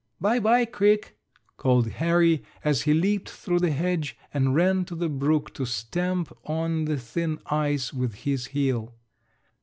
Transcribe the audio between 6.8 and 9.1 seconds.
the thin ice with his heel.